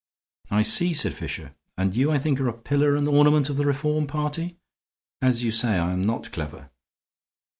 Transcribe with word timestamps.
"I 0.49 0.63
see," 0.63 0.95
said 0.95 1.13
Fisher, 1.13 1.53
"and 1.77 1.95
you, 1.95 2.11
I 2.11 2.17
think, 2.17 2.39
are 2.39 2.47
a 2.47 2.53
pillar 2.59 2.95
and 2.95 3.07
ornament 3.07 3.51
of 3.51 3.57
the 3.57 3.67
Reform 3.67 4.07
party. 4.07 4.57
As 5.21 5.43
you 5.43 5.51
say, 5.51 5.77
I 5.77 5.91
am 5.91 6.01
not 6.01 6.31
clever." 6.31 6.71